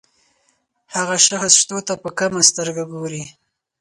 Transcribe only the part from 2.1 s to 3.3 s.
کمه سترګه ګوري.